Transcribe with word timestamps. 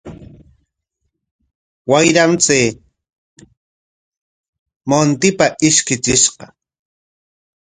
Wayram 1.89 2.31
chay 2.43 2.65
muntita 4.89 5.45
ishkichishqa. 5.67 6.45